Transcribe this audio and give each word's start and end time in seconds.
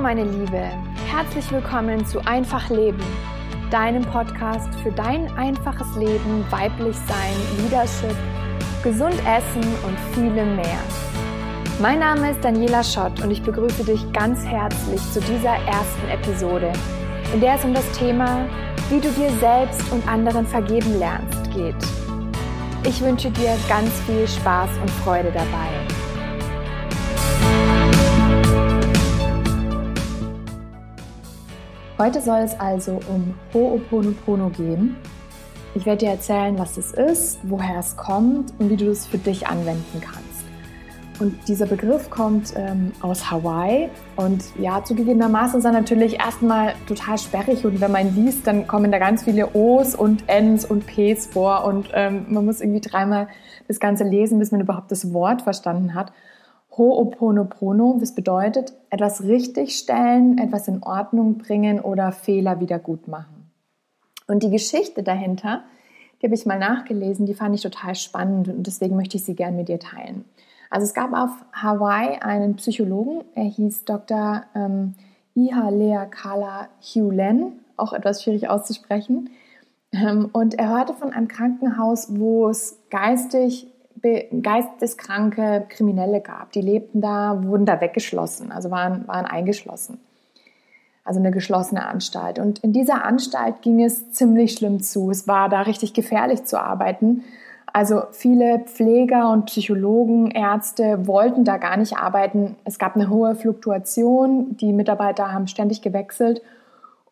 meine 0.00 0.22
Liebe, 0.22 0.62
herzlich 1.10 1.50
willkommen 1.50 2.06
zu 2.06 2.24
Einfach 2.24 2.70
Leben, 2.70 3.02
deinem 3.70 4.02
Podcast 4.02 4.72
für 4.80 4.92
dein 4.92 5.26
einfaches 5.36 5.96
Leben, 5.96 6.44
weiblich 6.50 6.96
sein, 7.08 7.34
Leadership, 7.58 8.16
gesund 8.84 9.16
essen 9.26 9.62
und 9.84 9.98
vielem 10.14 10.54
mehr. 10.54 10.78
Mein 11.80 11.98
Name 11.98 12.30
ist 12.30 12.44
Daniela 12.44 12.84
Schott 12.84 13.20
und 13.24 13.32
ich 13.32 13.42
begrüße 13.42 13.84
dich 13.84 14.12
ganz 14.12 14.44
herzlich 14.44 15.00
zu 15.12 15.20
dieser 15.20 15.56
ersten 15.66 16.08
Episode, 16.12 16.72
in 17.34 17.40
der 17.40 17.56
es 17.56 17.64
um 17.64 17.74
das 17.74 17.90
Thema, 17.98 18.46
wie 18.90 19.00
du 19.00 19.10
dir 19.10 19.30
selbst 19.40 19.90
und 19.90 20.06
anderen 20.06 20.46
vergeben 20.46 20.96
lernst, 21.00 21.50
geht. 21.52 21.74
Ich 22.86 23.00
wünsche 23.00 23.32
dir 23.32 23.56
ganz 23.68 23.90
viel 24.06 24.28
Spaß 24.28 24.70
und 24.80 24.90
Freude 25.02 25.32
dabei. 25.32 25.97
Heute 31.98 32.20
soll 32.20 32.38
es 32.42 32.58
also 32.60 33.00
um 33.08 33.34
Ho'oponopono 33.52 34.50
gehen. 34.50 34.94
Ich 35.74 35.84
werde 35.84 36.06
dir 36.06 36.10
erzählen, 36.12 36.56
was 36.56 36.76
es 36.76 36.92
ist, 36.92 37.40
woher 37.42 37.80
es 37.80 37.96
kommt 37.96 38.54
und 38.60 38.70
wie 38.70 38.76
du 38.76 38.88
es 38.88 39.04
für 39.04 39.18
dich 39.18 39.48
anwenden 39.48 40.00
kannst. 40.00 40.44
Und 41.18 41.48
dieser 41.48 41.66
Begriff 41.66 42.08
kommt 42.08 42.54
ähm, 42.54 42.92
aus 43.00 43.28
Hawaii 43.28 43.88
und 44.14 44.44
ja, 44.60 44.84
zugegebenermaßen 44.84 45.58
ist 45.58 45.64
er 45.64 45.72
natürlich 45.72 46.20
erstmal 46.20 46.74
total 46.86 47.18
sperrig 47.18 47.64
und 47.64 47.80
wenn 47.80 47.90
man 47.90 48.14
liest, 48.14 48.46
dann 48.46 48.68
kommen 48.68 48.92
da 48.92 49.00
ganz 49.00 49.24
viele 49.24 49.52
O's 49.56 49.96
und 49.96 50.22
N's 50.28 50.64
und 50.64 50.86
P's 50.86 51.26
vor 51.26 51.64
und 51.64 51.88
ähm, 51.94 52.26
man 52.28 52.44
muss 52.44 52.60
irgendwie 52.60 52.80
dreimal 52.80 53.26
das 53.66 53.80
Ganze 53.80 54.04
lesen, 54.04 54.38
bis 54.38 54.52
man 54.52 54.60
überhaupt 54.60 54.92
das 54.92 55.12
Wort 55.12 55.42
verstanden 55.42 55.94
hat. 55.94 56.12
Ho'oponopono, 56.78 57.98
das 57.98 58.14
bedeutet 58.14 58.72
etwas 58.88 59.24
richtigstellen, 59.24 60.38
etwas 60.38 60.68
in 60.68 60.82
Ordnung 60.82 61.36
bringen 61.36 61.80
oder 61.80 62.12
Fehler 62.12 62.60
wieder 62.60 62.78
gut 62.78 63.08
machen. 63.08 63.50
Und 64.28 64.42
die 64.42 64.50
Geschichte 64.50 65.02
dahinter, 65.02 65.64
die 66.20 66.26
habe 66.26 66.34
ich 66.34 66.46
mal 66.46 66.58
nachgelesen, 66.58 67.26
die 67.26 67.34
fand 67.34 67.54
ich 67.54 67.62
total 67.62 67.94
spannend 67.94 68.48
und 68.48 68.66
deswegen 68.66 68.96
möchte 68.96 69.16
ich 69.16 69.24
sie 69.24 69.34
gerne 69.34 69.56
mit 69.56 69.68
dir 69.68 69.80
teilen. 69.80 70.24
Also 70.70 70.84
es 70.84 70.94
gab 70.94 71.12
auf 71.12 71.30
Hawaii 71.52 72.18
einen 72.20 72.56
Psychologen, 72.56 73.24
er 73.34 73.44
hieß 73.44 73.84
Dr. 73.84 74.44
Ähm, 74.54 74.94
Iha 75.34 75.70
Lea 75.70 76.06
Kala 76.10 76.68
Hulen, 76.80 77.60
auch 77.76 77.92
etwas 77.92 78.22
schwierig 78.22 78.48
auszusprechen. 78.48 79.30
Ähm, 79.92 80.28
und 80.32 80.54
er 80.54 80.68
hörte 80.68 80.92
von 80.94 81.12
einem 81.12 81.28
Krankenhaus, 81.28 82.18
wo 82.18 82.48
es 82.48 82.78
geistig 82.90 83.68
geisteskranke 84.42 85.66
Kriminelle 85.68 86.20
gab. 86.20 86.52
Die 86.52 86.60
lebten 86.60 87.00
da, 87.00 87.40
wurden 87.42 87.66
da 87.66 87.80
weggeschlossen, 87.80 88.52
also 88.52 88.70
waren, 88.70 89.06
waren 89.08 89.26
eingeschlossen. 89.26 90.00
Also 91.04 91.20
eine 91.20 91.30
geschlossene 91.30 91.86
Anstalt. 91.86 92.38
Und 92.38 92.58
in 92.58 92.72
dieser 92.72 93.04
Anstalt 93.04 93.62
ging 93.62 93.82
es 93.82 94.10
ziemlich 94.12 94.52
schlimm 94.52 94.82
zu. 94.82 95.10
Es 95.10 95.26
war 95.26 95.48
da 95.48 95.62
richtig 95.62 95.94
gefährlich 95.94 96.44
zu 96.44 96.60
arbeiten. 96.60 97.24
Also 97.72 98.02
viele 98.12 98.60
Pfleger 98.60 99.30
und 99.30 99.46
Psychologen, 99.46 100.30
Ärzte 100.30 101.06
wollten 101.06 101.44
da 101.44 101.56
gar 101.58 101.76
nicht 101.76 101.96
arbeiten. 101.96 102.56
Es 102.64 102.78
gab 102.78 102.94
eine 102.94 103.08
hohe 103.08 103.34
Fluktuation. 103.34 104.56
Die 104.56 104.72
Mitarbeiter 104.72 105.32
haben 105.32 105.46
ständig 105.46 105.82
gewechselt. 105.82 106.42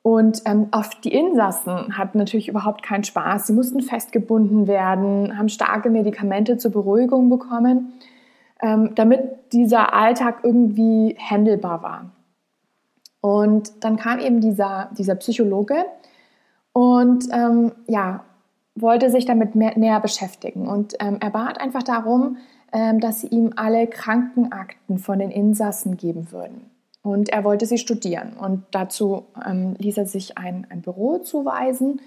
Und 0.06 0.42
ähm, 0.44 0.68
auf 0.70 0.90
die 1.00 1.12
Insassen 1.12 1.98
hatten 1.98 2.18
natürlich 2.18 2.46
überhaupt 2.46 2.84
keinen 2.84 3.02
Spaß. 3.02 3.48
Sie 3.48 3.52
mussten 3.52 3.80
festgebunden 3.80 4.68
werden, 4.68 5.36
haben 5.36 5.48
starke 5.48 5.90
Medikamente 5.90 6.58
zur 6.58 6.70
Beruhigung 6.70 7.28
bekommen, 7.28 7.92
ähm, 8.62 8.92
damit 8.94 9.52
dieser 9.52 9.92
Alltag 9.92 10.44
irgendwie 10.44 11.16
handelbar 11.18 11.82
war. 11.82 12.10
Und 13.20 13.82
dann 13.82 13.96
kam 13.96 14.20
eben 14.20 14.40
dieser, 14.40 14.90
dieser 14.96 15.16
Psychologe 15.16 15.86
und 16.72 17.24
ähm, 17.32 17.72
ja, 17.88 18.22
wollte 18.76 19.10
sich 19.10 19.24
damit 19.24 19.56
mehr, 19.56 19.76
näher 19.76 19.98
beschäftigen. 19.98 20.68
Und 20.68 20.94
ähm, 21.00 21.18
er 21.20 21.30
bat 21.30 21.60
einfach 21.60 21.82
darum, 21.82 22.36
ähm, 22.72 23.00
dass 23.00 23.22
sie 23.22 23.26
ihm 23.26 23.54
alle 23.56 23.88
Krankenakten 23.88 24.98
von 24.98 25.18
den 25.18 25.32
Insassen 25.32 25.96
geben 25.96 26.30
würden. 26.30 26.75
Und 27.06 27.28
er 27.28 27.44
wollte 27.44 27.66
sie 27.66 27.78
studieren. 27.78 28.32
Und 28.32 28.64
dazu 28.72 29.26
ähm, 29.46 29.76
ließ 29.78 29.96
er 29.96 30.06
sich 30.06 30.36
ein, 30.38 30.66
ein 30.70 30.82
Büro 30.82 31.18
zuweisen 31.18 32.00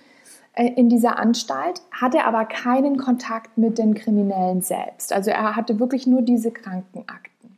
äh, 0.52 0.74
in 0.74 0.90
dieser 0.90 1.18
Anstalt, 1.18 1.82
hatte 1.90 2.26
aber 2.26 2.44
keinen 2.44 2.98
Kontakt 2.98 3.58
mit 3.58 3.78
den 3.78 3.94
Kriminellen 3.94 4.62
selbst. 4.62 5.14
Also 5.14 5.32
er 5.32 5.56
hatte 5.56 5.80
wirklich 5.80 6.06
nur 6.06 6.22
diese 6.22 6.52
Krankenakten. 6.52 7.56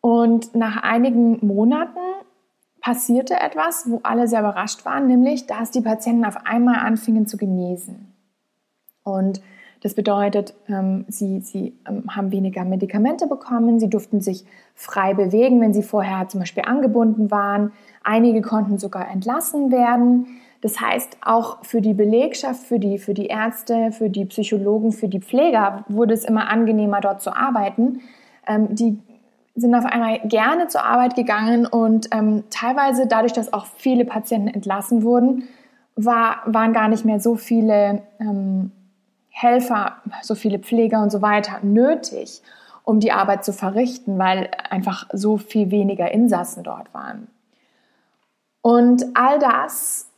Und 0.00 0.56
nach 0.56 0.82
einigen 0.82 1.38
Monaten 1.46 2.00
passierte 2.80 3.38
etwas, 3.38 3.88
wo 3.88 4.00
alle 4.02 4.26
sehr 4.26 4.40
überrascht 4.40 4.84
waren, 4.84 5.06
nämlich 5.06 5.46
dass 5.46 5.70
die 5.70 5.82
Patienten 5.82 6.24
auf 6.24 6.44
einmal 6.46 6.80
anfingen 6.80 7.28
zu 7.28 7.36
genesen. 7.36 8.12
Und 9.04 9.40
das 9.84 9.92
bedeutet, 9.92 10.54
ähm, 10.66 11.04
sie, 11.08 11.40
sie 11.40 11.74
ähm, 11.86 12.04
haben 12.08 12.32
weniger 12.32 12.64
Medikamente 12.64 13.26
bekommen, 13.26 13.78
sie 13.78 13.90
durften 13.90 14.22
sich 14.22 14.46
frei 14.74 15.12
bewegen, 15.12 15.60
wenn 15.60 15.74
sie 15.74 15.82
vorher 15.82 16.26
zum 16.26 16.40
Beispiel 16.40 16.62
angebunden 16.64 17.30
waren. 17.30 17.70
Einige 18.02 18.40
konnten 18.40 18.78
sogar 18.78 19.10
entlassen 19.10 19.70
werden. 19.70 20.26
Das 20.62 20.80
heißt, 20.80 21.18
auch 21.20 21.62
für 21.62 21.82
die 21.82 21.92
Belegschaft, 21.92 22.62
für 22.62 22.78
die, 22.78 22.96
für 22.96 23.12
die 23.12 23.26
Ärzte, 23.26 23.92
für 23.92 24.08
die 24.08 24.24
Psychologen, 24.24 24.90
für 24.90 25.08
die 25.08 25.20
Pfleger 25.20 25.84
wurde 25.88 26.14
es 26.14 26.24
immer 26.24 26.48
angenehmer, 26.48 27.02
dort 27.02 27.20
zu 27.20 27.36
arbeiten. 27.36 28.00
Ähm, 28.46 28.74
die 28.74 28.98
sind 29.54 29.74
auf 29.74 29.84
einmal 29.84 30.20
gerne 30.24 30.68
zur 30.68 30.82
Arbeit 30.82 31.14
gegangen 31.14 31.66
und 31.66 32.08
ähm, 32.10 32.44
teilweise 32.48 33.06
dadurch, 33.06 33.34
dass 33.34 33.52
auch 33.52 33.66
viele 33.66 34.06
Patienten 34.06 34.48
entlassen 34.48 35.02
wurden, 35.02 35.42
war, 35.94 36.38
waren 36.46 36.72
gar 36.72 36.88
nicht 36.88 37.04
mehr 37.04 37.20
so 37.20 37.36
viele 37.36 38.00
ähm, 38.18 38.72
Helfer, 39.36 39.96
so 40.22 40.36
viele 40.36 40.60
Pfleger 40.60 41.02
und 41.02 41.10
so 41.10 41.20
weiter 41.20 41.58
nötig, 41.62 42.40
um 42.84 43.00
die 43.00 43.10
Arbeit 43.10 43.44
zu 43.44 43.52
verrichten, 43.52 44.16
weil 44.16 44.48
einfach 44.70 45.08
so 45.12 45.38
viel 45.38 45.72
weniger 45.72 46.12
Insassen 46.12 46.62
dort 46.62 46.94
waren. 46.94 47.26
Und 48.62 49.04
all 49.14 49.40
das 49.40 50.08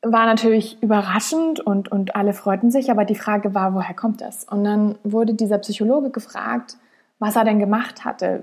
war 0.00 0.24
natürlich 0.24 0.82
überraschend 0.82 1.60
und, 1.60 1.92
und 1.92 2.16
alle 2.16 2.32
freuten 2.32 2.70
sich, 2.70 2.90
aber 2.90 3.04
die 3.04 3.14
Frage 3.14 3.54
war, 3.54 3.74
woher 3.74 3.94
kommt 3.94 4.22
das? 4.22 4.44
Und 4.44 4.64
dann 4.64 4.96
wurde 5.04 5.34
dieser 5.34 5.58
Psychologe 5.58 6.08
gefragt, 6.08 6.78
was 7.18 7.36
er 7.36 7.44
denn 7.44 7.58
gemacht 7.58 8.06
hatte, 8.06 8.42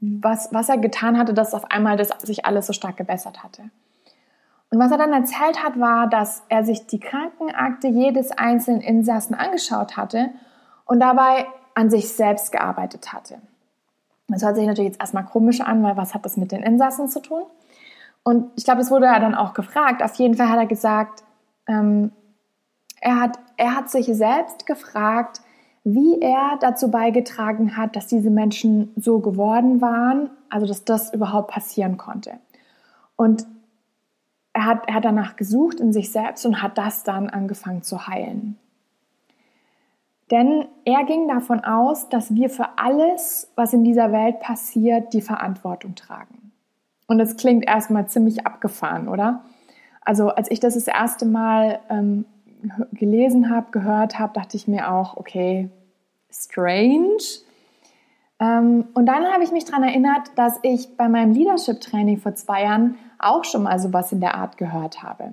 was, 0.00 0.48
was 0.50 0.70
er 0.70 0.78
getan 0.78 1.18
hatte, 1.18 1.34
dass 1.34 1.52
auf 1.52 1.70
einmal 1.70 1.98
das 1.98 2.08
sich 2.22 2.46
alles 2.46 2.66
so 2.66 2.72
stark 2.72 2.96
gebessert 2.96 3.44
hatte. 3.44 3.64
Und 4.70 4.78
was 4.78 4.92
er 4.92 4.98
dann 4.98 5.12
erzählt 5.12 5.62
hat, 5.64 5.78
war, 5.80 6.08
dass 6.08 6.44
er 6.48 6.64
sich 6.64 6.86
die 6.86 7.00
Krankenakte 7.00 7.88
jedes 7.88 8.30
einzelnen 8.30 8.80
Insassen 8.80 9.34
angeschaut 9.34 9.96
hatte 9.96 10.30
und 10.86 11.00
dabei 11.00 11.46
an 11.74 11.90
sich 11.90 12.12
selbst 12.12 12.52
gearbeitet 12.52 13.12
hatte. 13.12 13.38
Das 14.28 14.44
hört 14.44 14.54
sich 14.54 14.66
natürlich 14.66 14.92
jetzt 14.92 15.00
erstmal 15.00 15.24
komisch 15.24 15.60
an, 15.60 15.82
weil 15.82 15.96
was 15.96 16.14
hat 16.14 16.24
das 16.24 16.36
mit 16.36 16.52
den 16.52 16.62
Insassen 16.62 17.08
zu 17.08 17.20
tun? 17.20 17.42
Und 18.22 18.50
ich 18.56 18.64
glaube, 18.64 18.80
es 18.80 18.90
wurde 18.90 19.06
ja 19.06 19.18
dann 19.18 19.34
auch 19.34 19.54
gefragt. 19.54 20.02
Auf 20.02 20.14
jeden 20.16 20.34
Fall 20.34 20.48
hat 20.48 20.58
er 20.58 20.66
gesagt, 20.66 21.24
ähm, 21.66 22.12
er, 23.00 23.20
hat, 23.20 23.38
er 23.56 23.74
hat 23.74 23.90
sich 23.90 24.06
selbst 24.06 24.66
gefragt, 24.66 25.40
wie 25.82 26.20
er 26.20 26.58
dazu 26.60 26.90
beigetragen 26.90 27.76
hat, 27.76 27.96
dass 27.96 28.06
diese 28.06 28.30
Menschen 28.30 28.92
so 28.96 29.18
geworden 29.18 29.80
waren, 29.80 30.30
also 30.48 30.66
dass 30.66 30.84
das 30.84 31.12
überhaupt 31.12 31.50
passieren 31.50 31.96
konnte. 31.96 32.34
Und 33.16 33.46
er 34.52 34.66
hat, 34.66 34.88
er 34.88 34.94
hat 34.94 35.04
danach 35.04 35.36
gesucht 35.36 35.80
in 35.80 35.92
sich 35.92 36.10
selbst 36.10 36.44
und 36.44 36.62
hat 36.62 36.78
das 36.78 37.04
dann 37.04 37.28
angefangen 37.28 37.82
zu 37.82 38.06
heilen. 38.06 38.58
Denn 40.30 40.66
er 40.84 41.04
ging 41.04 41.26
davon 41.26 41.60
aus, 41.60 42.08
dass 42.08 42.34
wir 42.34 42.50
für 42.50 42.78
alles, 42.78 43.50
was 43.56 43.72
in 43.72 43.82
dieser 43.82 44.12
Welt 44.12 44.40
passiert, 44.40 45.12
die 45.12 45.22
Verantwortung 45.22 45.96
tragen. 45.96 46.52
Und 47.08 47.18
das 47.18 47.36
klingt 47.36 47.66
erstmal 47.66 48.06
ziemlich 48.06 48.46
abgefahren, 48.46 49.08
oder? 49.08 49.42
Also 50.02 50.28
als 50.28 50.50
ich 50.50 50.60
das 50.60 50.74
das 50.74 50.86
erste 50.86 51.26
Mal 51.26 51.80
ähm, 51.88 52.24
gelesen 52.92 53.50
habe, 53.50 53.72
gehört 53.72 54.18
habe, 54.18 54.32
dachte 54.32 54.56
ich 54.56 54.68
mir 54.68 54.92
auch, 54.92 55.16
okay, 55.16 55.68
strange. 56.30 57.18
Ähm, 58.38 58.86
und 58.94 59.06
dann 59.06 59.24
habe 59.32 59.42
ich 59.42 59.50
mich 59.50 59.64
daran 59.64 59.82
erinnert, 59.82 60.30
dass 60.36 60.60
ich 60.62 60.96
bei 60.96 61.08
meinem 61.08 61.32
Leadership-Training 61.32 62.18
vor 62.18 62.34
zwei 62.36 62.62
Jahren 62.62 62.96
auch 63.20 63.44
schon 63.44 63.62
mal 63.62 63.78
sowas 63.78 64.12
in 64.12 64.20
der 64.20 64.34
Art 64.34 64.56
gehört 64.56 65.02
habe. 65.02 65.32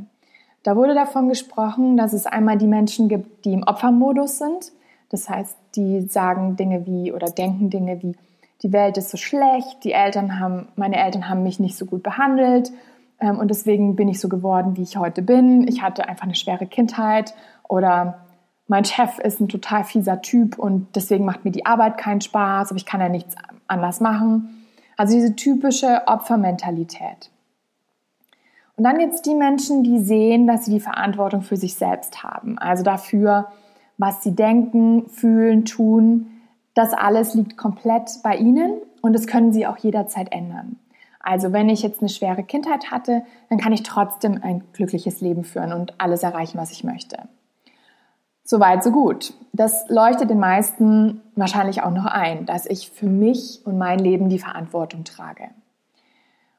Da 0.64 0.76
wurde 0.76 0.94
davon 0.94 1.30
gesprochen, 1.30 1.98
dass 1.98 2.14
es 2.14 2.26
einmal 2.26 2.58
die 2.58 2.68
Menschen 2.68 3.08
gibt, 3.08 3.46
die 3.46 3.54
im 3.54 3.64
Opfermodus 3.64 4.38
sind. 4.38 4.72
Das 5.10 5.30
heißt, 5.30 5.58
die 5.76 6.02
sagen 6.02 6.56
Dinge 6.58 6.86
wie 6.86 7.12
oder 7.14 7.28
denken 7.28 7.70
Dinge 7.70 8.02
wie, 8.02 8.16
die 8.64 8.74
Welt 8.74 8.98
ist 8.98 9.10
so 9.10 9.18
schlecht, 9.18 9.84
die 9.84 9.94
Eltern 9.94 10.40
haben, 10.40 10.68
meine 10.76 10.98
Eltern 10.98 11.30
haben 11.30 11.44
mich 11.44 11.60
nicht 11.60 11.78
so 11.78 11.86
gut 11.86 12.04
behandelt 12.04 12.72
ähm, 13.20 13.40
und 13.40 13.50
deswegen 13.50 13.96
bin 13.96 14.10
ich 14.10 14.20
so 14.20 14.30
geworden, 14.30 14.76
wie 14.78 14.82
ich 14.82 14.98
heute 14.98 15.22
bin. 15.22 15.68
Ich 15.68 15.82
hatte 15.82 16.10
einfach 16.10 16.26
eine 16.26 16.36
schwere 16.36 16.66
Kindheit 16.66 17.34
oder 17.68 18.26
mein 18.68 18.84
Chef 18.84 19.20
ist 19.20 19.40
ein 19.40 19.48
total 19.48 19.84
fieser 19.84 20.22
Typ 20.22 20.60
und 20.60 20.88
deswegen 20.96 21.24
macht 21.24 21.46
mir 21.46 21.52
die 21.52 21.66
Arbeit 21.66 21.98
keinen 21.98 22.22
Spaß, 22.22 22.72
aber 22.72 22.78
ich 22.78 22.86
kann 22.86 23.00
ja 23.00 23.10
nichts 23.10 23.36
anders 23.68 24.02
machen. 24.02 24.66
Also 24.98 25.14
diese 25.14 25.36
typische 25.36 26.02
Opfermentalität. 26.08 27.30
Und 28.78 28.84
dann 28.84 29.00
gibt 29.00 29.16
es 29.16 29.22
die 29.24 29.34
Menschen, 29.34 29.84
die 29.84 30.00
sehen, 30.00 30.46
dass 30.46 30.66
sie 30.66 30.72
die 30.72 30.80
Verantwortung 30.80 31.42
für 31.42 31.58
sich 31.58 31.76
selbst 31.76 32.24
haben. 32.24 32.60
Also 32.60 32.84
dafür, 32.84 33.48
was 33.98 34.24
sie 34.24 34.36
denken, 34.36 35.10
fühlen, 35.10 35.66
tun. 35.66 36.28
Das 36.76 36.94
alles 36.94 37.34
liegt 37.34 37.58
komplett 37.58 38.20
bei 38.24 38.38
ihnen 38.38 38.74
und 39.02 39.14
das 39.14 39.26
können 39.26 39.52
sie 39.52 39.66
auch 39.66 39.78
jederzeit 39.78 40.32
ändern. 40.32 40.78
Also 41.20 41.52
wenn 41.52 41.70
ich 41.70 41.82
jetzt 41.82 42.02
eine 42.02 42.10
schwere 42.10 42.44
Kindheit 42.44 42.92
hatte, 42.92 43.24
dann 43.50 43.58
kann 43.58 43.74
ich 43.74 43.82
trotzdem 43.82 44.40
ein 44.44 44.64
glückliches 44.74 45.22
Leben 45.22 45.44
führen 45.44 45.74
und 45.74 46.00
alles 46.00 46.22
erreichen, 46.22 46.60
was 46.60 46.72
ich 46.72 46.84
möchte. 46.84 47.18
Soweit, 48.44 48.84
so 48.84 48.92
gut. 48.92 49.34
Das 49.52 49.90
leuchtet 49.90 50.30
den 50.30 50.40
meisten 50.40 51.22
wahrscheinlich 51.36 51.82
auch 51.82 51.92
noch 51.92 52.06
ein, 52.06 52.46
dass 52.46 52.66
ich 52.68 52.92
für 52.92 53.08
mich 53.08 53.62
und 53.66 53.78
mein 53.78 54.00
Leben 54.00 54.30
die 54.30 54.40
Verantwortung 54.40 55.04
trage. 55.04 55.50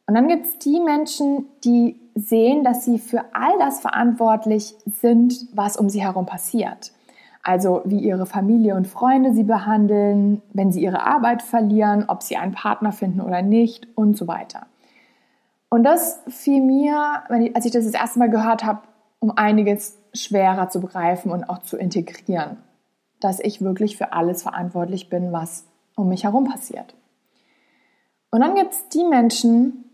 Und 0.07 0.15
dann 0.15 0.27
gibt 0.27 0.47
es 0.47 0.59
die 0.59 0.81
Menschen, 0.81 1.47
die 1.65 2.01
sehen, 2.19 2.65
dass 2.65 2.85
sie 2.85 2.99
für 2.99 3.25
all 3.33 3.59
das 3.59 3.81
verantwortlich 3.81 4.75
sind, 4.87 5.47
was 5.55 5.77
um 5.77 5.89
sie 5.89 6.03
herum 6.03 6.27
passiert. 6.27 6.93
Also 7.43 7.83
wie 7.85 8.01
ihre 8.01 8.27
Familie 8.27 8.75
und 8.75 8.87
Freunde 8.87 9.33
sie 9.33 9.45
behandeln, 9.45 10.43
wenn 10.53 10.73
sie 10.73 10.83
ihre 10.83 11.03
Arbeit 11.03 11.43
verlieren, 11.43 12.05
ob 12.09 12.23
sie 12.23 12.37
einen 12.37 12.53
Partner 12.53 12.93
finden 12.93 13.21
oder 13.21 13.43
nicht 13.43 13.89
und 13.95 14.17
so 14.17 14.27
weiter. 14.27 14.67
Und 15.71 15.85
das 15.85 16.21
fiel 16.29 16.63
mir, 16.63 17.23
als 17.55 17.65
ich 17.65 17.73
das 17.73 17.85
das 17.85 17.95
erste 17.95 18.19
Mal 18.19 18.31
gehört 18.31 18.65
habe, 18.65 18.81
um 19.21 19.33
einiges 19.37 19.99
schwerer 20.13 20.69
zu 20.69 20.81
begreifen 20.81 21.31
und 21.31 21.49
auch 21.49 21.59
zu 21.59 21.77
integrieren, 21.77 22.59
dass 23.21 23.41
ich 23.41 23.61
wirklich 23.61 23.97
für 23.97 24.13
alles 24.13 24.43
verantwortlich 24.43 25.09
bin, 25.09 25.33
was 25.33 25.67
um 25.97 26.09
mich 26.09 26.25
herum 26.25 26.45
passiert. 26.45 26.95
Und 28.31 28.41
dann 28.41 28.55
gibt 28.55 28.73
es 28.73 28.89
die 28.89 29.05
Menschen, 29.05 29.88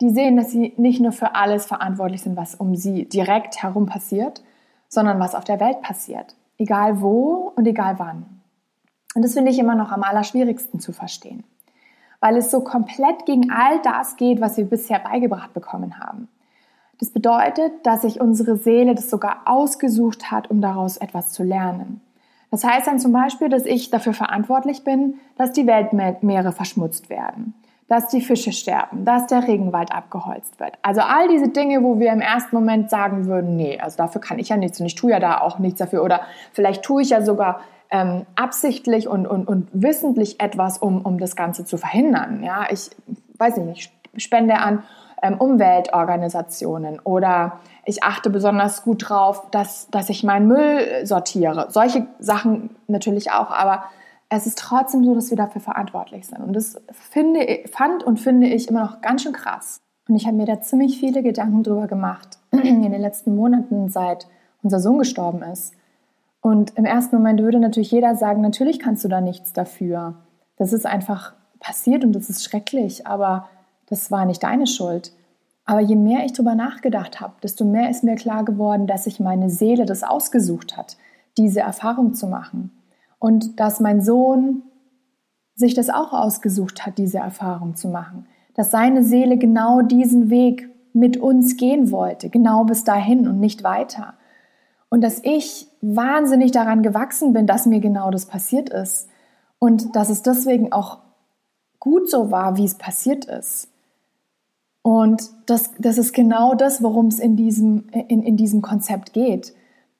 die 0.00 0.10
sehen, 0.10 0.36
dass 0.36 0.50
sie 0.50 0.74
nicht 0.76 1.00
nur 1.00 1.12
für 1.12 1.34
alles 1.34 1.66
verantwortlich 1.66 2.22
sind, 2.22 2.36
was 2.36 2.54
um 2.54 2.74
sie 2.74 3.08
direkt 3.08 3.62
herum 3.62 3.86
passiert, 3.86 4.42
sondern 4.88 5.20
was 5.20 5.34
auf 5.34 5.44
der 5.44 5.60
Welt 5.60 5.82
passiert. 5.82 6.34
Egal 6.58 7.00
wo 7.00 7.52
und 7.56 7.66
egal 7.66 7.98
wann. 7.98 8.26
Und 9.14 9.22
das 9.22 9.34
finde 9.34 9.50
ich 9.50 9.58
immer 9.58 9.74
noch 9.74 9.92
am 9.92 10.02
allerschwierigsten 10.02 10.80
zu 10.80 10.92
verstehen, 10.92 11.44
weil 12.20 12.36
es 12.36 12.50
so 12.50 12.60
komplett 12.60 13.26
gegen 13.26 13.50
all 13.50 13.80
das 13.82 14.16
geht, 14.16 14.40
was 14.40 14.56
wir 14.56 14.64
bisher 14.64 14.98
beigebracht 14.98 15.54
bekommen 15.54 16.00
haben. 16.00 16.28
Das 16.98 17.10
bedeutet, 17.10 17.72
dass 17.84 18.02
sich 18.02 18.20
unsere 18.20 18.56
Seele 18.56 18.94
das 18.94 19.10
sogar 19.10 19.42
ausgesucht 19.46 20.30
hat, 20.30 20.50
um 20.50 20.60
daraus 20.60 20.96
etwas 20.96 21.32
zu 21.32 21.42
lernen. 21.42 22.00
Das 22.50 22.62
heißt 22.62 22.86
dann 22.86 23.00
zum 23.00 23.12
Beispiel, 23.12 23.48
dass 23.48 23.66
ich 23.66 23.90
dafür 23.90 24.12
verantwortlich 24.12 24.84
bin, 24.84 25.14
dass 25.36 25.52
die 25.52 25.66
Weltmeere 25.66 26.52
verschmutzt 26.52 27.10
werden, 27.10 27.54
dass 27.88 28.08
die 28.08 28.20
Fische 28.20 28.52
sterben, 28.52 29.04
dass 29.04 29.26
der 29.26 29.46
Regenwald 29.46 29.92
abgeholzt 29.92 30.58
wird. 30.58 30.72
Also 30.82 31.02
all 31.02 31.28
diese 31.28 31.48
Dinge, 31.48 31.82
wo 31.82 31.98
wir 31.98 32.12
im 32.12 32.20
ersten 32.20 32.56
Moment 32.56 32.88
sagen 32.90 33.26
würden, 33.26 33.56
nee, 33.56 33.78
also 33.78 33.96
dafür 33.96 34.20
kann 34.20 34.38
ich 34.38 34.48
ja 34.48 34.56
nichts 34.56 34.80
und 34.80 34.86
ich 34.86 34.94
tue 34.94 35.10
ja 35.10 35.20
da 35.20 35.38
auch 35.38 35.58
nichts 35.58 35.78
dafür 35.78 36.02
oder 36.02 36.22
vielleicht 36.52 36.82
tue 36.82 37.02
ich 37.02 37.10
ja 37.10 37.22
sogar 37.22 37.60
ähm, 37.90 38.24
absichtlich 38.36 39.06
und, 39.06 39.26
und, 39.26 39.46
und 39.46 39.68
wissentlich 39.72 40.40
etwas, 40.40 40.78
um, 40.78 41.02
um 41.02 41.18
das 41.18 41.36
Ganze 41.36 41.64
zu 41.64 41.76
verhindern. 41.76 42.42
Ja, 42.42 42.66
ich 42.70 42.90
weiß 43.38 43.58
nicht, 43.58 43.92
ich 44.14 44.24
spende 44.24 44.56
an 44.56 44.82
ähm, 45.22 45.36
Umweltorganisationen 45.38 47.00
oder 47.00 47.60
ich 47.84 48.02
achte 48.02 48.30
besonders 48.30 48.82
gut 48.82 49.08
drauf, 49.08 49.50
dass, 49.50 49.88
dass 49.90 50.08
ich 50.08 50.24
meinen 50.24 50.48
Müll 50.48 51.04
sortiere. 51.04 51.66
Solche 51.70 52.06
Sachen 52.18 52.70
natürlich 52.88 53.30
auch, 53.30 53.50
aber 53.50 53.84
es 54.36 54.46
ist 54.46 54.58
trotzdem 54.58 55.04
so, 55.04 55.14
dass 55.14 55.30
wir 55.30 55.36
dafür 55.36 55.60
verantwortlich 55.60 56.26
sind. 56.26 56.40
Und 56.40 56.54
das 56.54 56.80
finde, 56.92 57.64
fand 57.70 58.02
und 58.02 58.18
finde 58.20 58.46
ich 58.46 58.68
immer 58.68 58.82
noch 58.84 59.00
ganz 59.00 59.22
schön 59.22 59.32
krass. 59.32 59.80
Und 60.08 60.16
ich 60.16 60.26
habe 60.26 60.36
mir 60.36 60.46
da 60.46 60.60
ziemlich 60.60 60.98
viele 60.98 61.22
Gedanken 61.22 61.62
drüber 61.62 61.86
gemacht 61.86 62.38
in 62.50 62.82
den 62.82 63.00
letzten 63.00 63.34
Monaten, 63.34 63.88
seit 63.88 64.26
unser 64.62 64.80
Sohn 64.80 64.98
gestorben 64.98 65.42
ist. 65.42 65.74
Und 66.40 66.76
im 66.76 66.84
ersten 66.84 67.16
Moment 67.16 67.40
würde 67.40 67.58
natürlich 67.58 67.90
jeder 67.90 68.14
sagen, 68.16 68.42
natürlich 68.42 68.78
kannst 68.78 69.04
du 69.04 69.08
da 69.08 69.20
nichts 69.20 69.52
dafür. 69.52 70.14
Das 70.56 70.72
ist 70.72 70.86
einfach 70.86 71.32
passiert 71.58 72.04
und 72.04 72.12
das 72.12 72.28
ist 72.28 72.44
schrecklich. 72.44 73.06
Aber 73.06 73.48
das 73.88 74.10
war 74.10 74.26
nicht 74.26 74.42
deine 74.42 74.66
Schuld. 74.66 75.12
Aber 75.64 75.80
je 75.80 75.96
mehr 75.96 76.24
ich 76.24 76.32
darüber 76.32 76.54
nachgedacht 76.54 77.20
habe, 77.20 77.34
desto 77.42 77.64
mehr 77.64 77.88
ist 77.88 78.04
mir 78.04 78.16
klar 78.16 78.44
geworden, 78.44 78.86
dass 78.86 79.04
sich 79.04 79.20
meine 79.20 79.48
Seele 79.48 79.86
das 79.86 80.02
ausgesucht 80.02 80.76
hat, 80.76 80.98
diese 81.38 81.60
Erfahrung 81.60 82.14
zu 82.14 82.26
machen. 82.26 82.70
Und 83.24 83.58
dass 83.58 83.80
mein 83.80 84.02
Sohn 84.02 84.64
sich 85.54 85.72
das 85.72 85.88
auch 85.88 86.12
ausgesucht 86.12 86.84
hat, 86.84 86.98
diese 86.98 87.16
Erfahrung 87.16 87.74
zu 87.74 87.88
machen. 87.88 88.26
Dass 88.52 88.70
seine 88.70 89.02
Seele 89.02 89.38
genau 89.38 89.80
diesen 89.80 90.28
Weg 90.28 90.68
mit 90.92 91.16
uns 91.16 91.56
gehen 91.56 91.90
wollte, 91.90 92.28
genau 92.28 92.64
bis 92.64 92.84
dahin 92.84 93.26
und 93.26 93.40
nicht 93.40 93.64
weiter. 93.64 94.12
Und 94.90 95.00
dass 95.00 95.20
ich 95.22 95.68
wahnsinnig 95.80 96.50
daran 96.50 96.82
gewachsen 96.82 97.32
bin, 97.32 97.46
dass 97.46 97.64
mir 97.64 97.80
genau 97.80 98.10
das 98.10 98.26
passiert 98.26 98.68
ist. 98.68 99.08
Und 99.58 99.96
dass 99.96 100.10
es 100.10 100.20
deswegen 100.20 100.72
auch 100.72 100.98
gut 101.80 102.10
so 102.10 102.30
war, 102.30 102.58
wie 102.58 102.66
es 102.66 102.74
passiert 102.74 103.24
ist. 103.24 103.68
Und 104.82 105.30
das, 105.46 105.70
das 105.78 105.96
ist 105.96 106.12
genau 106.12 106.54
das, 106.54 106.82
worum 106.82 107.06
es 107.06 107.20
in 107.20 107.36
diesem, 107.36 107.88
in, 107.88 108.22
in 108.22 108.36
diesem 108.36 108.60
Konzept 108.60 109.14
geht. 109.14 109.54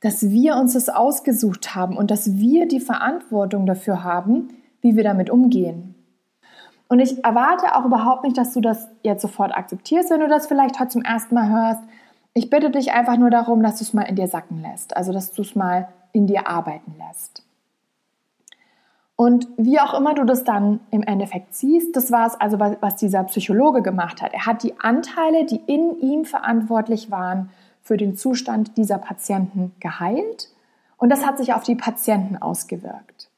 Dass 0.04 0.28
wir 0.28 0.56
uns 0.56 0.74
das 0.74 0.90
ausgesucht 0.90 1.74
haben 1.74 1.96
und 1.96 2.10
dass 2.10 2.36
wir 2.36 2.68
die 2.68 2.80
Verantwortung 2.80 3.64
dafür 3.64 4.04
haben, 4.04 4.50
wie 4.82 4.96
wir 4.96 5.02
damit 5.02 5.30
umgehen. 5.30 5.94
Und 6.88 6.98
ich 6.98 7.24
erwarte 7.24 7.74
auch 7.74 7.86
überhaupt 7.86 8.22
nicht, 8.22 8.36
dass 8.36 8.52
du 8.52 8.60
das 8.60 8.86
jetzt 9.02 9.22
sofort 9.22 9.56
akzeptierst, 9.56 10.10
wenn 10.10 10.20
du 10.20 10.28
das 10.28 10.46
vielleicht 10.46 10.78
heute 10.78 10.90
zum 10.90 11.00
ersten 11.00 11.34
Mal 11.34 11.48
hörst. 11.48 11.80
Ich 12.34 12.50
bitte 12.50 12.68
dich 12.68 12.92
einfach 12.92 13.16
nur 13.16 13.30
darum, 13.30 13.62
dass 13.62 13.78
du 13.78 13.84
es 13.84 13.94
mal 13.94 14.02
in 14.02 14.14
dir 14.14 14.28
sacken 14.28 14.60
lässt, 14.60 14.94
also 14.94 15.10
dass 15.10 15.32
du 15.32 15.40
es 15.40 15.54
mal 15.54 15.88
in 16.12 16.26
dir 16.26 16.48
arbeiten 16.48 16.96
lässt. 16.98 17.42
Und 19.16 19.48
wie 19.56 19.80
auch 19.80 19.94
immer 19.94 20.12
du 20.12 20.24
das 20.24 20.44
dann 20.44 20.80
im 20.90 21.02
Endeffekt 21.02 21.54
siehst, 21.54 21.96
das 21.96 22.12
war 22.12 22.26
es 22.26 22.38
also, 22.38 22.60
was 22.60 22.96
dieser 22.96 23.24
Psychologe 23.24 23.80
gemacht 23.80 24.20
hat. 24.20 24.34
Er 24.34 24.44
hat 24.44 24.62
die 24.62 24.78
Anteile, 24.80 25.46
die 25.46 25.62
in 25.66 25.98
ihm 25.98 26.26
verantwortlich 26.26 27.10
waren, 27.10 27.48
für 27.84 27.96
den 27.96 28.16
Zustand 28.16 28.76
dieser 28.76 28.98
Patienten 28.98 29.72
geheilt 29.78 30.48
und 30.96 31.10
das 31.10 31.26
hat 31.26 31.38
sich 31.38 31.52
auf 31.52 31.62
die 31.62 31.74
Patienten 31.74 32.36
ausgewirkt. 32.36 33.30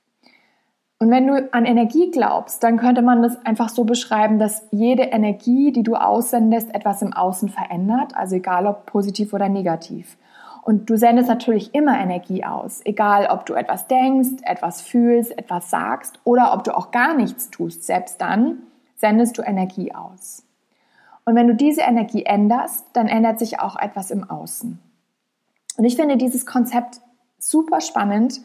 Und 0.99 1.11
wenn 1.11 1.27
du 1.27 1.53
an 1.53 1.67
Energie 1.67 2.11
glaubst, 2.11 2.63
dann 2.63 2.79
könnte 2.79 3.03
man 3.03 3.23
das 3.23 3.45
einfach 3.45 3.69
so 3.69 3.85
beschreiben, 3.85 4.39
dass 4.39 4.67
jede 4.71 5.03
Energie, 5.03 5.73
die 5.73 5.83
du 5.83 5.95
aussendest, 5.95 6.75
etwas 6.75 7.03
im 7.03 7.13
Außen 7.13 7.51
verändert, 7.51 8.17
also 8.17 8.37
egal 8.37 8.67
ob 8.67 8.87
positiv 8.87 9.35
oder 9.35 9.49
negativ. 9.49 10.17
Und 10.63 10.89
du 10.89 10.97
sendest 10.97 11.29
natürlich 11.29 11.75
immer 11.75 11.99
Energie 11.99 12.45
aus, 12.45 12.81
egal 12.85 13.27
ob 13.31 13.47
du 13.47 13.55
etwas 13.55 13.89
denkst, 13.89 14.43
etwas 14.43 14.81
fühlst, 14.81 15.37
etwas 15.37 15.69
sagst 15.69 16.19
oder 16.25 16.55
ob 16.55 16.65
du 16.65 16.75
auch 16.75 16.93
gar 16.93 17.15
nichts 17.15 17.51
tust. 17.51 17.85
Selbst 17.85 18.21
dann 18.21 18.63
sendest 18.97 19.37
du 19.37 19.43
Energie 19.43 19.93
aus. 19.95 20.46
Und 21.27 21.35
wenn 21.35 21.49
du 21.49 21.55
diese 21.55 21.83
Energie 21.83 22.25
änderst, 22.25 22.87
dann 22.93 23.09
ändert 23.09 23.39
sich 23.41 23.61
auch 23.61 23.77
etwas 23.77 24.11
im 24.11 24.31
Außen. 24.31 24.79
Und 25.77 25.85
ich 25.85 25.97
finde 25.97 26.17
dieses 26.17 26.47
Konzept 26.47 27.01
super 27.39 27.81
spannend 27.81 28.41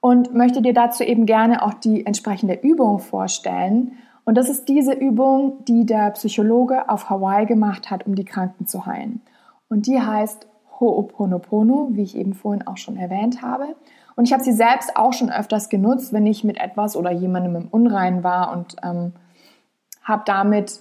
und 0.00 0.34
möchte 0.34 0.60
dir 0.60 0.74
dazu 0.74 1.04
eben 1.04 1.26
gerne 1.26 1.62
auch 1.62 1.74
die 1.74 2.04
entsprechende 2.04 2.54
Übung 2.54 2.98
vorstellen. 2.98 3.92
Und 4.24 4.36
das 4.36 4.48
ist 4.48 4.68
diese 4.68 4.92
Übung, 4.92 5.64
die 5.64 5.86
der 5.86 6.10
Psychologe 6.10 6.88
auf 6.88 7.08
Hawaii 7.08 7.46
gemacht 7.46 7.90
hat, 7.90 8.04
um 8.04 8.16
die 8.16 8.24
Kranken 8.24 8.66
zu 8.66 8.84
heilen. 8.84 9.22
Und 9.68 9.86
die 9.86 10.00
heißt 10.00 10.46
Ho'oponopono, 10.80 11.90
wie 11.92 12.02
ich 12.02 12.16
eben 12.16 12.34
vorhin 12.34 12.66
auch 12.66 12.76
schon 12.76 12.96
erwähnt 12.96 13.42
habe. 13.42 13.76
Und 14.16 14.24
ich 14.24 14.32
habe 14.32 14.42
sie 14.42 14.52
selbst 14.52 14.96
auch 14.96 15.12
schon 15.12 15.30
öfters 15.30 15.68
genutzt, 15.68 16.12
wenn 16.12 16.26
ich 16.26 16.42
mit 16.42 16.60
etwas 16.60 16.96
oder 16.96 17.12
jemandem 17.12 17.56
im 17.56 17.68
Unrein 17.68 18.24
war 18.24 18.52
und 18.52 18.76
ähm, 18.82 19.12
habe 20.02 20.22
damit 20.26 20.80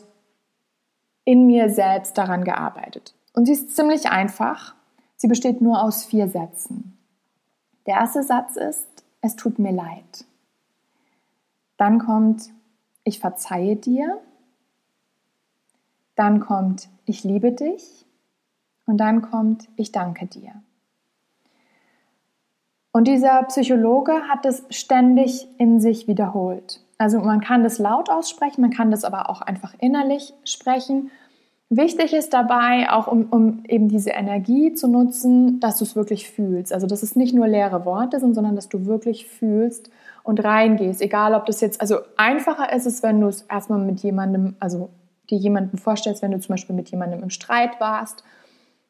in 1.25 1.47
mir 1.47 1.69
selbst 1.69 2.17
daran 2.17 2.43
gearbeitet. 2.43 3.13
Und 3.33 3.45
sie 3.45 3.53
ist 3.53 3.75
ziemlich 3.75 4.09
einfach. 4.09 4.75
Sie 5.15 5.27
besteht 5.27 5.61
nur 5.61 5.81
aus 5.81 6.05
vier 6.05 6.27
Sätzen. 6.27 6.97
Der 7.85 7.95
erste 7.95 8.23
Satz 8.23 8.55
ist, 8.55 8.87
es 9.21 9.35
tut 9.35 9.59
mir 9.59 9.71
leid. 9.71 10.25
Dann 11.77 11.99
kommt, 11.99 12.49
ich 13.03 13.19
verzeihe 13.19 13.75
dir. 13.75 14.19
Dann 16.15 16.39
kommt, 16.39 16.89
ich 17.05 17.23
liebe 17.23 17.51
dich. 17.51 18.05
Und 18.85 18.97
dann 18.97 19.21
kommt, 19.21 19.69
ich 19.77 19.91
danke 19.91 20.25
dir. 20.25 20.51
Und 22.91 23.07
dieser 23.07 23.41
Psychologe 23.43 24.27
hat 24.27 24.45
es 24.45 24.63
ständig 24.69 25.47
in 25.57 25.81
sich 25.81 26.07
wiederholt. 26.07 26.82
Also 27.03 27.19
man 27.19 27.41
kann 27.41 27.63
das 27.63 27.79
laut 27.79 28.09
aussprechen, 28.09 28.61
man 28.61 28.71
kann 28.71 28.89
das 28.89 29.03
aber 29.03 29.29
auch 29.29 29.41
einfach 29.41 29.73
innerlich 29.77 30.33
sprechen. 30.45 31.11
Wichtig 31.69 32.13
ist 32.13 32.31
dabei, 32.31 32.89
auch 32.89 33.07
um, 33.07 33.25
um 33.29 33.63
eben 33.67 33.89
diese 33.89 34.11
Energie 34.11 34.73
zu 34.73 34.87
nutzen, 34.87 35.59
dass 35.59 35.79
du 35.79 35.83
es 35.83 35.97
wirklich 35.97 36.29
fühlst. 36.29 36.71
Also, 36.71 36.87
dass 36.87 37.03
es 37.03 37.17
nicht 37.17 37.35
nur 37.35 37.45
leere 37.45 37.83
Worte 37.83 38.21
sind, 38.21 38.35
sondern 38.35 38.55
dass 38.55 38.69
du 38.69 38.85
wirklich 38.85 39.27
fühlst 39.27 39.89
und 40.23 40.41
reingehst. 40.41 41.01
Egal, 41.01 41.35
ob 41.35 41.45
das 41.45 41.59
jetzt, 41.59 41.81
also 41.81 41.97
einfacher 42.15 42.71
ist 42.71 42.85
es, 42.85 43.03
wenn 43.03 43.19
du 43.19 43.27
es 43.27 43.41
erstmal 43.41 43.79
mit 43.79 43.99
jemandem, 43.99 44.55
also 44.61 44.89
dir 45.29 45.37
jemanden 45.37 45.77
vorstellst, 45.77 46.21
wenn 46.21 46.31
du 46.31 46.39
zum 46.39 46.53
Beispiel 46.53 46.75
mit 46.75 46.89
jemandem 46.89 47.21
im 47.21 47.31
Streit 47.31 47.81
warst, 47.81 48.23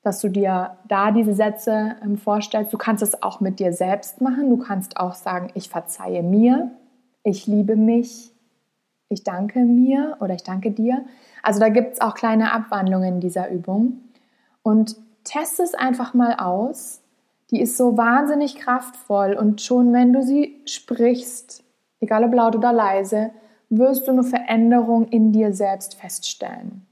dass 0.04 0.20
du 0.20 0.30
dir 0.30 0.78
da 0.88 1.10
diese 1.10 1.34
Sätze 1.34 1.96
ähm, 2.04 2.18
vorstellst. 2.18 2.72
Du 2.72 2.78
kannst 2.78 3.02
es 3.02 3.24
auch 3.24 3.40
mit 3.40 3.60
dir 3.60 3.74
selbst 3.74 4.22
machen. 4.22 4.52
Du 4.52 4.58
kannst 4.58 4.98
auch 4.98 5.16
sagen, 5.16 5.50
ich 5.56 5.68
verzeihe 5.68 6.22
mir, 6.22 6.70
ich 7.24 7.48
liebe 7.48 7.76
mich, 7.76 8.32
ich 9.10 9.24
danke 9.24 9.60
mir 9.60 10.18
oder 10.20 10.34
ich 10.34 10.44
danke 10.44 10.72
dir. 10.72 11.06
Also 11.42 11.60
da 11.60 11.70
gibt 11.70 11.94
es 11.94 12.02
auch 12.02 12.16
kleine 12.16 12.52
Abwandlungen 12.52 13.16
in 13.16 13.20
dieser 13.20 13.50
Übung. 13.50 14.00
Und 14.62 14.96
test 15.24 15.60
es 15.60 15.74
einfach 15.74 16.14
mal 16.14 16.36
aus. 16.36 17.02
Die 17.52 17.62
ist 17.62 17.78
so 17.78 17.98
wahnsinnig 17.98 18.56
kraftvoll 18.56 19.34
und 19.34 19.62
schon 19.62 19.94
wenn 19.94 20.12
du 20.12 20.24
sie 20.24 20.62
sprichst, 20.66 21.64
egal 22.00 22.24
ob 22.24 22.34
laut 22.34 22.56
oder 22.56 22.74
leise, 22.74 23.32
wirst 23.70 24.08
du 24.08 24.12
eine 24.12 24.24
Veränderung 24.24 25.08
in 25.10 25.32
dir 25.32 25.54
selbst 25.54 25.96
feststellen. 25.96 26.86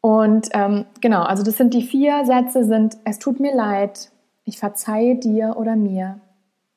Und 0.00 0.48
ähm, 0.52 0.86
genau, 1.00 1.22
also 1.22 1.42
das 1.42 1.56
sind 1.56 1.74
die 1.74 1.82
vier 1.82 2.24
Sätze 2.24 2.64
sind, 2.64 2.96
es 3.04 3.18
tut 3.18 3.40
mir 3.40 3.54
leid, 3.54 4.10
ich 4.44 4.58
verzeihe 4.58 5.16
dir 5.16 5.56
oder 5.58 5.76
mir, 5.76 6.20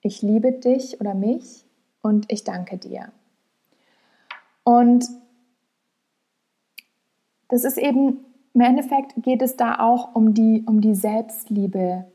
ich 0.01 0.21
liebe 0.21 0.51
dich 0.51 1.00
oder 1.00 1.13
mich 1.13 1.65
und 2.01 2.31
ich 2.31 2.43
danke 2.43 2.77
dir. 2.77 3.12
Und 4.63 5.05
das 7.50 7.63
ist 7.63 7.77
eben, 7.77 8.20
im 8.53 8.62
Endeffekt 8.62 9.13
geht 9.17 9.41
es 9.41 9.55
da 9.55 9.79
auch 9.79 10.15
um 10.15 10.34
die, 10.34 10.63
um 10.65 10.81
die 10.81 10.96
Selbstliebe, 10.96 12.05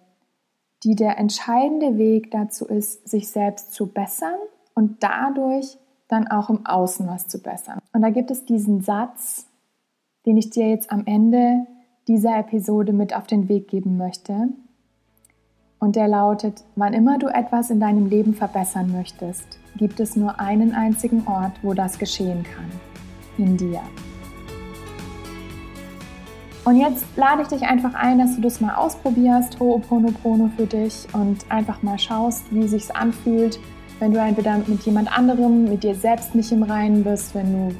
die 0.82 0.94
der 0.94 1.18
entscheidende 1.18 1.98
Weg 1.98 2.30
dazu 2.30 2.66
ist, 2.66 3.08
sich 3.08 3.28
selbst 3.28 3.72
zu 3.72 3.86
bessern 3.86 4.36
und 4.74 5.02
dadurch 5.02 5.78
dann 6.08 6.28
auch 6.28 6.50
im 6.50 6.64
Außen 6.64 7.06
was 7.06 7.28
zu 7.28 7.42
bessern. 7.42 7.80
Und 7.92 8.02
da 8.02 8.10
gibt 8.10 8.30
es 8.30 8.44
diesen 8.44 8.80
Satz, 8.80 9.46
den 10.24 10.36
ich 10.36 10.50
dir 10.50 10.68
jetzt 10.68 10.90
am 10.90 11.04
Ende 11.06 11.66
dieser 12.08 12.38
Episode 12.38 12.92
mit 12.92 13.14
auf 13.14 13.26
den 13.26 13.48
Weg 13.48 13.68
geben 13.68 13.96
möchte. 13.96 14.48
Und 15.78 15.96
der 15.96 16.08
lautet, 16.08 16.64
wann 16.74 16.94
immer 16.94 17.18
du 17.18 17.28
etwas 17.28 17.70
in 17.70 17.80
deinem 17.80 18.06
Leben 18.08 18.34
verbessern 18.34 18.90
möchtest, 18.92 19.58
gibt 19.76 20.00
es 20.00 20.16
nur 20.16 20.40
einen 20.40 20.74
einzigen 20.74 21.26
Ort, 21.26 21.52
wo 21.62 21.74
das 21.74 21.98
geschehen 21.98 22.44
kann. 22.44 22.70
In 23.36 23.56
dir. 23.56 23.82
Und 26.64 26.76
jetzt 26.76 27.04
lade 27.16 27.42
ich 27.42 27.48
dich 27.48 27.62
einfach 27.62 27.94
ein, 27.94 28.18
dass 28.18 28.34
du 28.34 28.40
das 28.40 28.60
mal 28.60 28.74
ausprobierst, 28.74 29.58
Ho'oponopono 29.60 30.50
für 30.56 30.66
dich 30.66 31.06
und 31.12 31.44
einfach 31.50 31.82
mal 31.82 31.98
schaust, 31.98 32.44
wie 32.50 32.66
sich's 32.66 32.90
anfühlt, 32.90 33.60
wenn 34.00 34.12
du 34.12 34.18
entweder 34.18 34.58
mit 34.66 34.82
jemand 34.82 35.16
anderem, 35.16 35.64
mit 35.64 35.84
dir 35.84 35.94
selbst 35.94 36.34
nicht 36.34 36.50
im 36.50 36.62
Reinen 36.62 37.04
bist, 37.04 37.34
wenn 37.34 37.52
du 37.52 37.76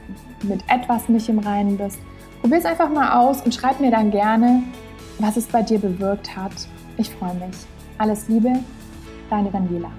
mit 0.46 0.62
etwas 0.68 1.08
nicht 1.08 1.28
im 1.28 1.38
Reinen 1.38 1.76
bist. 1.76 1.98
Probier 2.42 2.58
es 2.58 2.64
einfach 2.64 2.90
mal 2.90 3.18
aus 3.18 3.40
und 3.40 3.54
schreib 3.54 3.80
mir 3.80 3.90
dann 3.90 4.10
gerne, 4.10 4.62
was 5.18 5.36
es 5.36 5.46
bei 5.46 5.62
dir 5.62 5.78
bewirkt 5.78 6.36
hat. 6.36 6.52
Ich 6.96 7.10
freue 7.10 7.34
mich. 7.34 7.56
Alles 7.98 8.28
Liebe, 8.28 8.52
deine 9.30 9.50
Daniela. 9.50 9.90